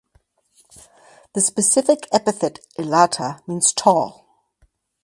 [1.35, 4.25] The specific epithet ("elata") means "tall".